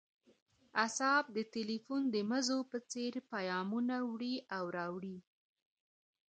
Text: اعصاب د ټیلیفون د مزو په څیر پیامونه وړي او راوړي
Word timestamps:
اعصاب 0.83 1.23
د 1.35 1.37
ټیلیفون 1.53 2.01
د 2.13 2.15
مزو 2.29 2.59
په 2.71 2.77
څیر 2.91 3.13
پیامونه 3.31 3.95
وړي 4.11 4.35
او 4.55 4.63
راوړي 4.77 5.17